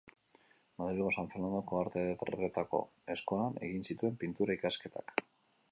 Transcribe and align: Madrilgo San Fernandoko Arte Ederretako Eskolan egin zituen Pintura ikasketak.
Madrilgo 0.83 1.11
San 1.15 1.29
Fernandoko 1.33 1.77
Arte 1.81 2.05
Ederretako 2.23 2.81
Eskolan 3.17 3.61
egin 3.69 3.87
zituen 3.91 4.21
Pintura 4.25 4.57
ikasketak. 4.61 5.15